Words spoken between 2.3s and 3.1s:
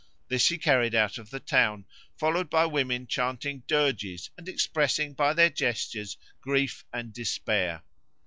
by women